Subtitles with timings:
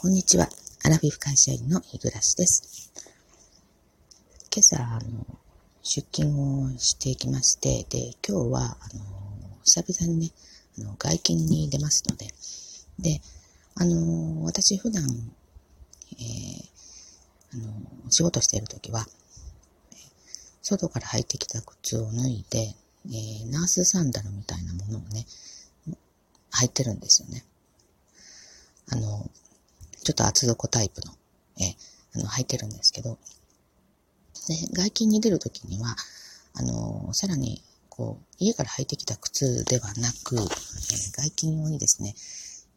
[0.00, 0.48] こんにちは。
[0.84, 2.92] アラフィフ会社員の日暮です。
[4.54, 5.26] 今朝、あの、
[5.82, 9.02] 出勤をしていきまして、で、今日は、あの、
[9.64, 10.32] 久々にね、
[10.78, 12.28] あの外勤に出ますので、
[13.00, 13.20] で、
[13.74, 15.02] あの、私普段、
[16.12, 19.04] えー、あの、仕事しているときは、
[20.62, 22.72] 外から履いてきた靴を脱いで、
[23.06, 25.26] えー、ナースサンダルみたいなものをね、
[26.52, 27.42] 履いてるんですよね。
[28.90, 29.28] あの、
[30.08, 31.12] ちょっと厚底タイプの、
[31.60, 31.76] え
[32.14, 33.18] あの、履いてるんですけど、
[34.48, 35.94] で、外勤に出るときには、
[36.54, 40.44] あの、さらに、こう、家から履いてきた靴ではなく、えー、
[41.12, 42.14] 外勤用にですね、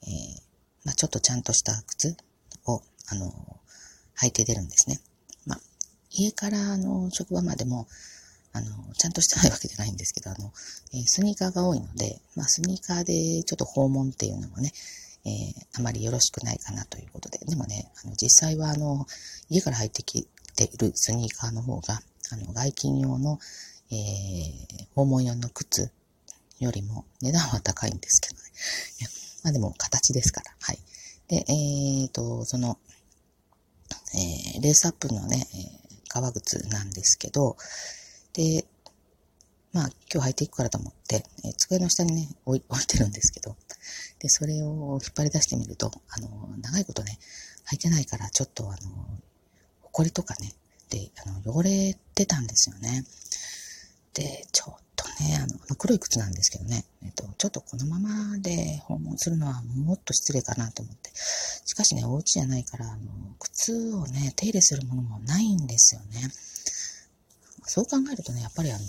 [0.03, 0.41] えー、
[0.83, 2.17] まあ、ちょっとちゃんとした靴
[2.65, 3.31] を、あの、
[4.21, 4.99] 履いて出るんですね。
[5.45, 5.59] まあ、
[6.09, 7.87] 家から、あの、職場までも、
[8.51, 10.51] あの、ちゃんとしてないわけじゃないんですけど、あの、
[10.91, 14.73] えー、スニーカーが多いので、まあ、スニーカーでちょっと訪問っていうのもね、
[15.25, 17.39] えー、あまりよろしくないかなということで。
[17.45, 19.05] でもね、あの、実際はあの、
[19.49, 23.39] 家から入ってきているスニーカーの方が、あの、外勤用の、
[23.91, 25.91] えー、訪問用の靴
[26.59, 28.41] よりも値段は高いんですけどね。
[28.99, 29.09] いや
[29.43, 30.51] まあでも形ですから。
[30.61, 30.79] はい。
[31.27, 32.77] で、えっ、ー、と、その、
[34.13, 37.57] えー、レースアップのね、え、革靴なんですけど、
[38.33, 38.65] で、
[39.73, 43.55] まあ、今日履いていくからと思って、えー、机の下にね置い、置いてるんですけど、
[44.19, 46.29] で、それを引っ張り出してみると、あの、
[46.61, 47.19] 長いことね、
[47.71, 48.79] 履いてないから、ちょっとあの、
[49.81, 50.53] 埃とかね、
[50.89, 53.05] で、あの、汚れてたんですよね。
[54.13, 61.11] で、ちょっとね、あの、黒い靴なんですけどね、えっと、ちょっとこのままで訪問するのはもっと失礼かなと思って。
[61.65, 66.29] しかしね、お家じゃないから、あの、靴をね、手入れするものもないんですよね。
[67.63, 68.83] そう考えるとね、やっぱりあの、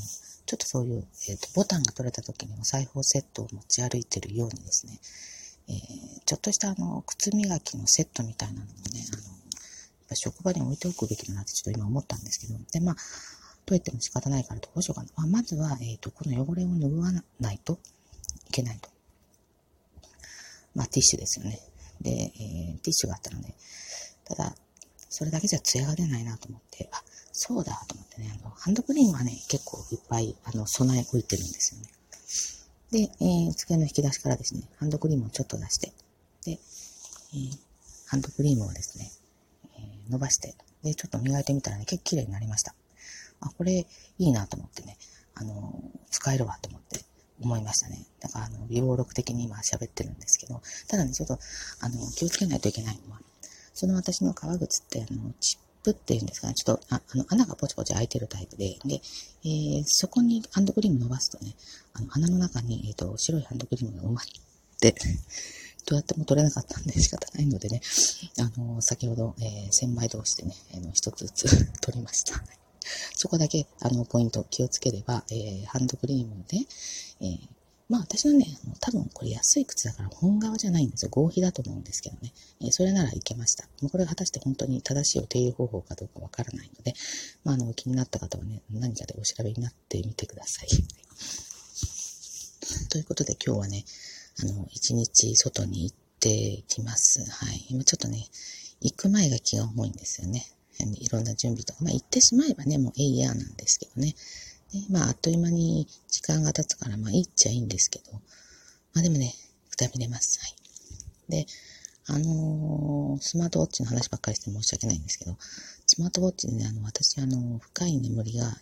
[0.53, 5.01] ちょっとそういう、えっ、ー、と、ボタンが取れた時にお裁縫セットを持ち歩いてるようにですね、
[5.67, 9.01] えー、ちょっとしたあの、靴磨きのセットみたいなのもね、
[10.11, 13.01] あの、職場に置いておくべきだなってちょっと今思ったんですけど、で、まあ、と
[13.69, 15.09] 言っても仕方ないからどうしようかな。
[15.17, 17.79] まあ、まずは、えっ、ー、と、この汚れを拭わないと
[18.51, 18.91] いけないと。
[20.75, 21.61] まあ、ティッシュですよね。
[22.03, 23.55] で、えー、ティッシュがあったので、
[24.27, 24.55] ただ、
[25.09, 27.03] それだけじゃ艶が出ないなと思って、あ、
[27.33, 31.89] そうだと思ってね、あの、ハンドクリームはね、結構いっぱい、あの、備え置いてるんですよね。
[32.93, 35.93] で、えー、机の引き出しからですね、ハンドクリームをちょっと出して、
[36.45, 37.59] で、えー、
[38.07, 39.11] ハンドクリームをですね、
[39.77, 42.75] えー、伸ばして、で、ちょっと磨いてみたらね、結構綺麗になりました。
[43.41, 43.87] あ、これい
[44.19, 44.99] いなと思ってね、
[45.35, 47.01] あの、使えるわと思って
[47.41, 48.05] 思いましたね。
[48.21, 51.39] だから、あの、微暴録的に今喋ってるんですけど、ただね、ちょっと、
[51.81, 53.21] あの、気をつけないといけないのは、
[53.73, 59.01] その私の革靴って、あの、チップっていうんですかね、ちょっと、ああの、穴がポチポチ開いてるタイプで、で、
[59.45, 61.55] えー、そこにハンドクリーム伸ばすとね、
[61.95, 64.25] あの、穴の中に、えっ、ー、と、白いハンドクリームが埋まっ
[64.81, 64.95] て、
[65.87, 67.81] どうやっても取れなかったんで仕方ないのでね、
[68.39, 72.43] あの、先ほど、えー、千枚通してね、あの、一つずつ 取りました。
[73.15, 76.59] そこだけ、あの、ポイント気をつければ、えー、ハンドクリームで、
[77.21, 77.49] えー、
[77.89, 78.47] まあ私はね、
[78.81, 81.11] 多分これ安い靴だから本革じゃないんですよ。
[81.11, 82.33] 合皮だと思うんですけどね。
[82.61, 83.65] えー、それならいけました。
[83.81, 86.95] もうこれが果たして本当に正しいお手入れ方法かどうかわからないので、
[87.45, 90.69] まああの、気になった方はね、何かでお調べになってみてください。
[92.89, 93.85] ということで今日はね、
[94.41, 97.29] あの、一日外に行ってきます。
[97.31, 97.67] はい。
[97.69, 98.27] 今ちょっとね、
[98.81, 100.47] 行く前が気が重いんですよね。
[100.99, 101.85] いろんな準備とか。
[101.85, 104.15] まあ行ってしまえばね、もうえいやなんですけどね。
[104.73, 108.13] で、まあ、あっという間に時間が経つから、まあ、いいっちゃいいんですけど、
[108.95, 109.35] まあでもね、
[109.71, 110.41] くたびれます。
[110.41, 110.55] はい。
[111.31, 111.47] で、
[112.07, 115.37] あのー、スマートウォッチの話ばっかりして申し訳ないんですけど、
[115.87, 118.57] スマートウォッチでね、あの、私、あの、深い眠りが、ね、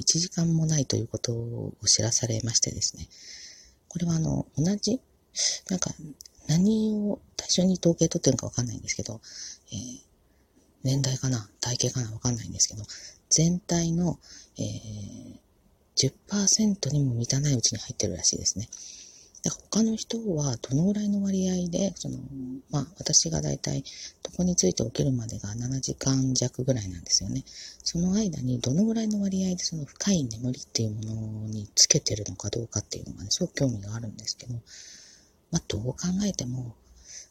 [0.00, 3.08] 1時間もないということを知らされましてですね、
[3.88, 5.00] これはあの、同じ、
[5.68, 5.90] なんか、
[6.48, 9.20] 何を対象に統計取ってるのかわかんないんですけど、
[9.72, 10.00] えー、
[10.84, 12.84] 年代かな体型かなわかんないんですけど、
[13.28, 14.18] 全体の、
[14.58, 15.38] えー、
[15.96, 18.68] 10%にも満たないうちに入ってるらしいですね。
[19.42, 22.18] だから他の人はどのぐらいの割合で、その、
[22.70, 23.84] まあ私がだいたい
[24.30, 27.44] 床について起きるまでが7時間弱ぐらいなんですよね。
[27.46, 34.54] その間にどのぐらいの割合でその深い眠りっていうものにつけてるのかどうかっていうのがね、すごく興味があるんですけど、
[35.50, 36.74] まあどう考えても、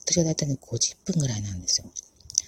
[0.06, 1.88] 私はだいたいね50分ぐらいなんですよ。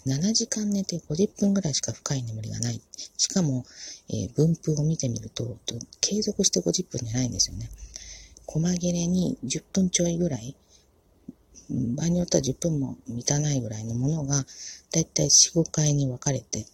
[0.08, 2.82] 7時間寝て50分ぐらいしか深い眠りがない。
[3.18, 3.66] しかも、
[4.10, 5.58] えー、分布を見てみると、
[6.00, 7.70] 継続して50分じゃないんですよね。
[8.46, 10.56] 細切れに10分ちょいぐらい、
[11.70, 14.46] 場合によっては10分も満たないぐらいのものが、
[14.92, 16.66] だいたい4、5回に分かれて、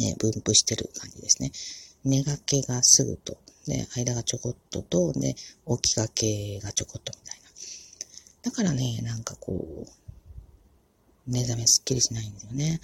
[0.00, 1.52] えー、分布してる感じですね。
[2.04, 3.36] 寝がけがすぐと、
[3.66, 5.34] で、間がちょこっとと、で、
[5.82, 7.46] 起きがけがちょこっとみたいな。
[8.44, 10.05] だからね、なんかこう、
[11.26, 12.80] 目覚めすっきりしないんですよね。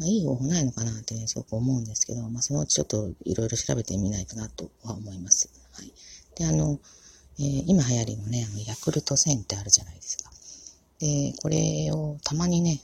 [0.00, 5.48] いい方法ないのかなって、すごく思うんですけど、まあ、そのうちちょっといろいろ調べてみないとなとは思います。
[5.72, 5.92] はい。
[6.36, 6.78] で、あの、
[7.38, 10.30] えー、今流行りのね、あの、ヤクルト1000ってあるじゃないですか。
[10.98, 12.80] で、これをたまにね、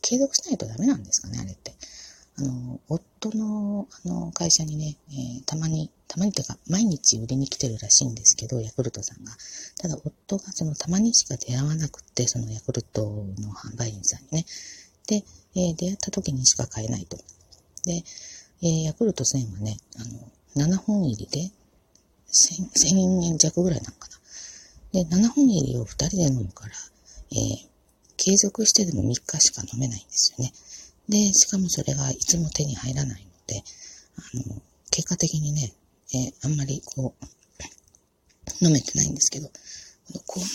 [0.00, 1.74] 継続しないとダメなんですかね、あれって。
[2.38, 9.32] あの、夫の、あの、会社にね、えー、たまに、たまにとか、毎日売りに来てるらしいんですけど、ヤクルトさんが。
[9.78, 13.02] ただ、夫がその、たまにしか出会わなくて、そのヤクルト
[13.38, 14.46] の販売員さんにね。
[15.06, 15.22] で、
[15.54, 17.18] えー、出会った時にしか買えないと。
[17.84, 18.02] で、
[18.62, 19.76] えー、ヤクルト1000はね、
[20.56, 21.52] あの、7本入りで、
[22.30, 24.18] 1000円弱ぐらいなのかな。
[24.92, 26.74] で、7本入りを2人で飲むから、
[27.32, 27.68] えー、
[28.16, 30.52] 継続してでも3日しか飲めないんですよね。
[31.08, 33.62] で、しかもそれがいつも手に入らないので、
[34.16, 35.72] あの、結果的にね、
[36.14, 39.52] えー、あんまりこう、飲めてないんですけど、こ
[40.14, 40.46] の効能、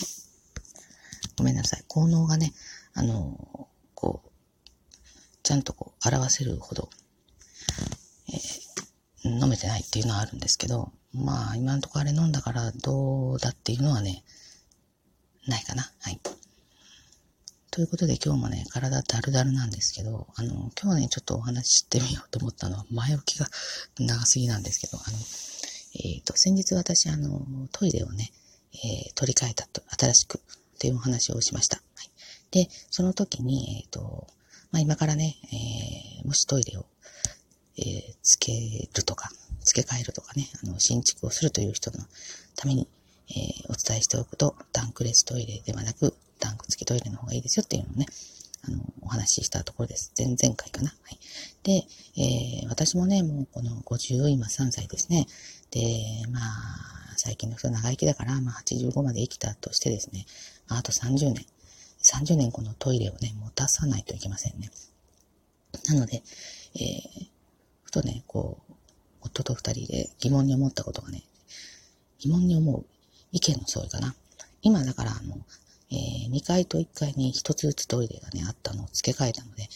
[1.38, 2.52] ごめんなさい、効能がね、
[2.94, 4.30] あの、こう、
[5.42, 6.90] ちゃんとこう、表せるほど、
[8.28, 14.24] えー、飲めてないっていうのはあるんですけど、まあ、今んところあれ飲んだからどうだっていうのはね、
[15.46, 15.92] ないかな。
[16.00, 16.20] はい。
[17.74, 23.48] ということで今日もね、体だるだるなんですけど、あの、今日ね、ちょっとお話ししてみようと思ったのは、前置きが
[23.98, 25.16] 長すぎなんですけど、あの、
[26.04, 28.30] えっ、ー、と、先日私、あの、トイレをね、
[28.74, 30.40] えー、取り替えたと、新しく、
[30.78, 31.78] というお話をしました。
[31.78, 32.10] はい、
[32.52, 34.28] で、その時に、えっ、ー、と、
[34.70, 36.86] まあ、今からね、えー、もしトイレを、
[37.76, 38.52] えー、つけ
[38.94, 39.30] るとか、
[39.64, 41.98] 付け替えるとかね、あの、新築をするという人の
[42.54, 42.86] ために、
[43.30, 46.14] えー、お伝えしておくと、タンクレストイレではなく、
[46.68, 48.06] 付きトイレの方がいいですよっていうのをね、
[48.66, 50.12] あの、お話ししたところです。
[50.16, 50.88] 前々回かな。
[50.88, 51.18] はい。
[51.62, 55.26] で、えー、私もね、もうこの50、今3歳ですね。
[55.70, 55.82] で、
[56.30, 60.26] まあ、最近の人長生きだから、まあ85まで生きたとしてですね、
[60.68, 61.46] あ、あと30年、
[62.02, 64.70] 30年このトイレをね、持たさないといけませんね。
[65.88, 66.22] なので、
[66.76, 67.26] えー、
[67.82, 68.72] ふとね、こう、
[69.20, 71.22] 夫と二人で疑問に思ったことがね、
[72.18, 72.84] 疑問に思う
[73.32, 74.14] 意見の相違かな。
[74.62, 75.36] 今だからあの、
[75.90, 79.68] えー、2階と1階に1つずつトイレがね、あったのを付け替えたので、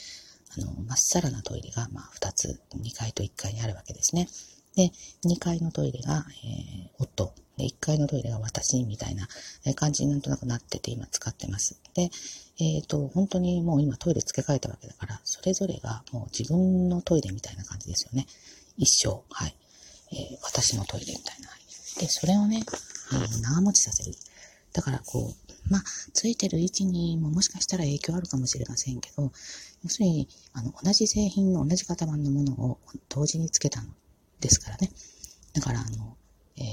[0.56, 4.28] あの、まっさらなトイレが、まあ、2つ、2階と1階にあるわけですね。
[4.74, 4.92] で、
[5.24, 7.32] 2階のトイレが、えー、夫。
[7.56, 9.28] で、1階のトイレが私、みたいな
[9.74, 11.76] 感じになんとなくなってて、今使ってます。
[11.94, 12.10] で、
[12.60, 18.26] えっ、ー、と、本当にもう今トイレ付け替えたわけだから、それぞれがもう自分のトイレみたいな感じですよね。
[18.76, 19.54] 一生、はい。
[20.12, 21.50] えー、私のトイレみたいな。
[22.00, 22.62] で、それをね、
[23.12, 24.14] うん、長持ちさせる。
[24.72, 29.32] だから、こう、まあ、ついてる位置にももしかしたら影響あるかもしれませんけど、
[29.82, 32.78] 要するに、あの、同じ製品の同じ型番のものを
[33.08, 33.88] 同時につけたの
[34.40, 34.90] ですからね。
[35.52, 36.16] だから、あの、
[36.56, 36.64] えー、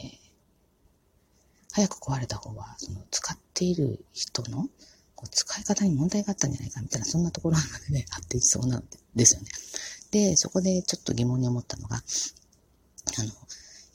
[1.72, 4.70] 早く壊れた方は、その、使っている人の、
[5.16, 8.84] こう使い方に問題があったんじゃないかみたいな、そんなところまでね、 あっていきそうなん
[9.16, 9.48] ですよね。
[10.12, 13.32] で、そこでちょっと疑問に思ったのが、あの、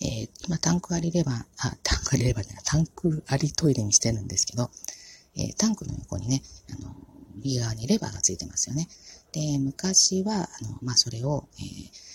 [0.01, 4.71] えー、今タンクありレバー、あ、タンクありレバーじゃない、タンクありトイレにしてるんですけど、
[5.37, 6.95] えー、タンクの横にね、あの、
[7.37, 8.89] 右側にレバーがついてますよね。
[9.33, 12.11] で、昔は、あの、まあ、それを、えー、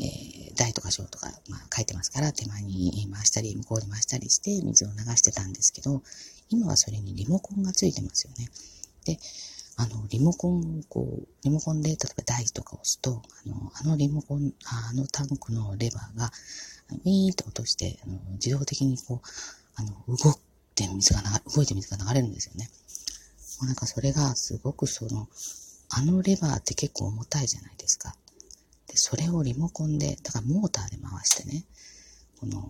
[0.00, 6.02] えー、大とか小とか、まあ、書いてますから、手前に回したり、向こうに回したりして、水を流してたんですけど、
[6.50, 8.48] 今はそれにリモコンがついてますよね。
[9.04, 9.18] で、
[9.80, 16.32] あの、リモコンをこう、リモコンで、例えば台とか押すと、あの、あのリモコン、あのタンクのレバーが、
[16.90, 19.28] ウィーンと落として、あの自動的にこう、
[19.76, 20.34] あの、動い
[20.74, 22.68] て水が流、動いて水が流れるんですよね。
[23.60, 25.28] もうなんかそれがすごくその、
[25.90, 28.16] あのレバーって結構重たいじゃないですか。
[28.88, 31.64] で、それをリモコンで、だからモーターで回してね、
[32.40, 32.68] この、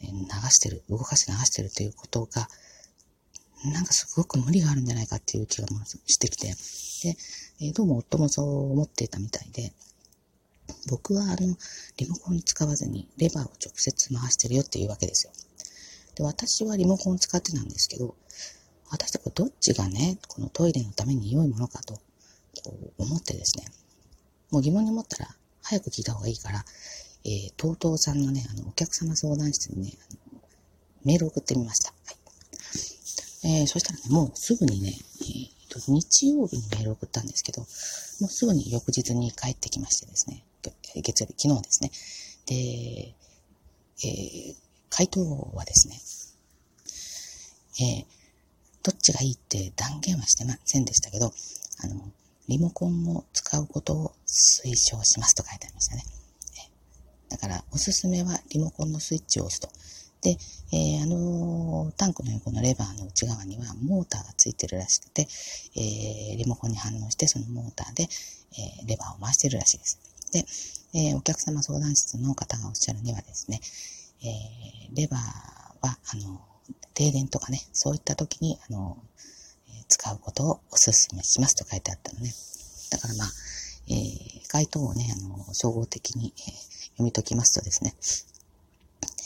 [0.00, 0.08] 流
[0.50, 2.48] してる、動かして流してるということが、
[3.64, 5.68] なんかすごく無理があるんじゃないかっていう気が
[6.06, 6.54] してきて、
[7.02, 7.16] で、
[7.60, 9.72] え、どうも夫もそう思っていたみたいで、
[10.90, 11.56] 僕はあの、
[11.96, 15.32] リモコン使わずにレバーを直接回してるよっていうわけですよ。
[16.14, 18.14] で、私はリモコン使ってたんですけど、
[18.90, 22.00] 私とどっちがね、このトイレのために良いものかと、
[22.98, 23.64] 思ってですね、
[24.50, 25.28] もう疑問に思ったら
[25.62, 26.64] 早く聞いた方がいいから、
[27.24, 29.92] えー、TOTO さんのね、あの、お客様相談室にね、
[31.04, 31.92] メール送ってみました。
[33.44, 37.68] えー、そしたらね、もうすぐにね、えーと、日曜日にメール送ったんですけど、もう
[38.28, 40.44] すぐに翌日に帰ってきましてですね、
[40.94, 41.90] 月曜日、昨日ですね。
[42.46, 43.14] で、
[44.04, 44.56] えー、
[44.90, 45.20] 回答
[45.54, 46.00] はですね、
[47.80, 48.06] えー、
[48.82, 51.32] どっちがいいって断言はしてませんでしたけど、
[51.84, 52.12] あの、
[52.48, 56.04] リモコンを使うことを推奨しますと書いてありましたね。
[57.28, 59.68] だから、おすすめはリモコンのスイッチを押すと。
[60.20, 60.36] で、
[60.72, 65.28] えー、あのタンクの横のレバーの内側にはモーターがついてるらしくて、
[65.76, 68.08] えー、リモコンに反応してそのモーターで、
[68.58, 70.88] え、レバーを回してるらしいです。
[70.92, 73.60] で、えお客様相談室の方がおっしゃるにはですね、
[74.22, 75.20] えレバー
[75.86, 76.40] は、あの、
[76.94, 78.98] 停電とかね、そういった時に、あの、
[79.88, 82.32] 使うことをお勧めしますと書いてあったのね。
[82.90, 83.28] だからまあ、
[83.88, 86.44] えー、回答をね、あの、総合的に、えー、
[86.92, 87.94] 読み解きますとですね、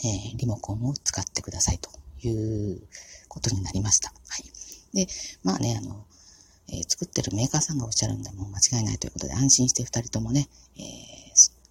[0.03, 1.89] え、リモコンを使ってくださいと
[2.27, 2.81] いう
[3.27, 4.09] ことになりました。
[4.09, 4.15] は
[4.93, 5.05] い。
[5.05, 5.07] で、
[5.43, 6.05] まあね、あの、
[6.69, 10.83] えー、作ってるメーカーさんがおっしゃるんで、もう間違いないということで、安心して二人ともね、えー、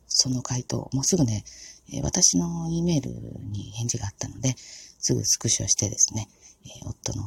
[0.08, 1.44] その回答、もうすぐね、
[1.92, 3.10] え、私の E メール
[3.50, 6.28] に返事があったので、すぐスクショしてですね、
[6.64, 7.24] えー、夫の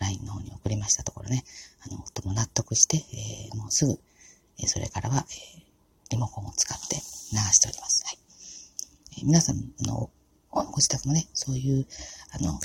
[0.00, 1.44] LINE の方に送りましたところね、
[1.86, 3.98] あの、夫も納得して、え、もうすぐ、
[4.58, 5.62] えそれからは、え
[6.10, 8.04] リモコンを使って流しております。
[8.04, 8.18] はい。
[9.20, 10.10] え皆さんの
[10.52, 11.86] ご自宅もね、そういう、
[12.30, 12.58] あの、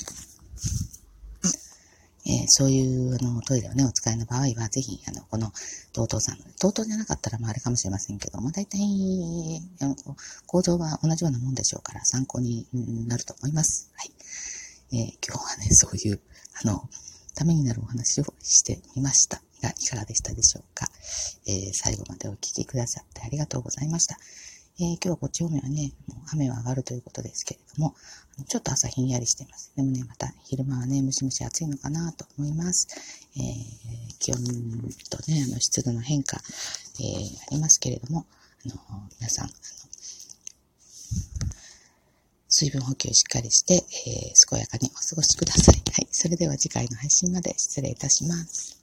[2.26, 5.50] えー、そういうあのトイレをね、お使いの場合は、ぜひ、あの、この
[5.94, 8.78] TOTO さんの、TOTO じゃなかったら、まあ、あれかもしれませんけども、大体、
[9.80, 9.96] あの
[10.46, 12.66] 構造は同じようなもんでしょうから、参考に
[13.08, 13.90] なると思います。
[13.94, 14.12] はい。
[14.92, 16.20] えー、今日はね、そういう、
[16.62, 16.86] あの、
[17.34, 20.86] ためになるお話をしてみましたが、いかがでしたでしょうか。
[21.46, 24.18] えー、最後までお聴きくださってありがとうございました。
[24.80, 27.96] えー、今日はこっち方面はね、もう雨は上がるということですけれども、
[28.46, 29.72] ちょっと朝ひんやりしています。
[29.74, 32.86] でもね、また昼間はね、ムシムシ暑いのかなと思います。
[33.36, 34.38] えー、気温
[35.10, 36.36] とね、あの湿度の変化、
[37.00, 38.24] えー、ありますけれども、
[38.66, 38.76] あの
[39.18, 39.54] 皆さん、あの
[42.48, 45.74] 水分補給しっかりして、え、健やかにお過ごしください。
[45.92, 46.08] はい。
[46.12, 48.77] それでは次回の配信まで失礼いたします。